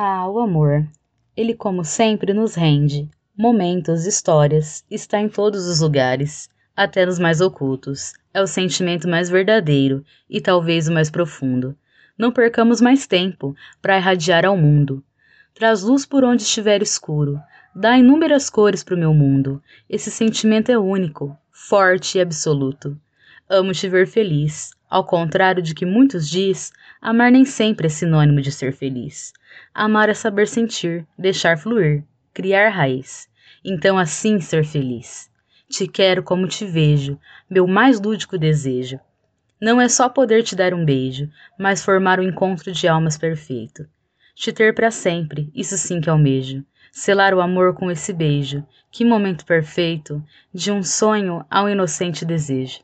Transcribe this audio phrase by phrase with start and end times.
[0.00, 0.86] Ah, o amor.
[1.36, 3.10] Ele, como sempre, nos rende.
[3.36, 8.12] Momentos, histórias, está em todos os lugares, até nos mais ocultos.
[8.32, 11.76] É o sentimento mais verdadeiro e talvez o mais profundo.
[12.16, 15.02] Não percamos mais tempo para irradiar ao mundo.
[15.52, 17.36] Traz luz por onde estiver escuro.
[17.74, 19.60] Dá inúmeras cores para o meu mundo.
[19.90, 22.96] Esse sentimento é único, forte e absoluto.
[23.50, 24.70] Amo te ver feliz.
[24.90, 29.34] Ao contrário de que muitos diz, amar nem sempre é sinônimo de ser feliz.
[29.74, 32.02] Amar é saber sentir, deixar fluir,
[32.32, 33.28] criar raiz.
[33.62, 35.30] Então assim ser feliz.
[35.68, 37.18] Te quero como te vejo,
[37.50, 38.98] meu mais lúdico desejo.
[39.60, 41.28] Não é só poder te dar um beijo,
[41.58, 43.86] mas formar um encontro de almas perfeito.
[44.34, 46.64] Te ter para sempre, isso sim que almejo.
[46.90, 52.80] Selar o amor com esse beijo, que momento perfeito, de um sonho ao inocente desejo.